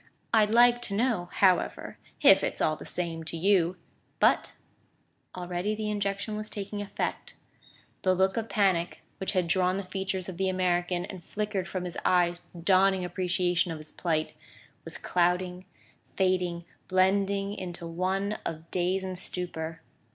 I'd 0.33 0.49
like 0.49 0.81
to 0.89 0.95
know, 0.95 1.29
however 1.31 1.99
if 2.21 2.43
it's 2.43 2.59
all 2.59 2.75
the 2.75 2.87
same 2.87 3.23
to 3.25 3.37
you" 3.37 3.77
But 4.19 4.53
already 5.35 5.75
the 5.75 5.91
injection 5.91 6.35
was 6.35 6.49
taking 6.49 6.81
effect; 6.81 7.35
the 8.01 8.15
look 8.15 8.35
of 8.35 8.49
panic, 8.49 9.01
which 9.19 9.33
had 9.33 9.47
drawn 9.47 9.77
the 9.77 9.83
features 9.83 10.27
of 10.27 10.37
the 10.37 10.49
American 10.49 11.05
and 11.05 11.23
flickered 11.23 11.67
from 11.67 11.85
his 11.85 11.99
eyes 12.03 12.39
with 12.51 12.65
dawning 12.65 13.05
appreciation 13.05 13.71
of 13.71 13.77
his 13.77 13.91
plight, 13.91 14.33
was 14.83 14.97
clouding, 14.97 15.65
fading, 16.15 16.65
blending 16.87 17.53
into 17.53 17.85
one 17.85 18.39
of 18.43 18.71
daze 18.71 19.03
and 19.03 19.19
stupour. 19.19 19.81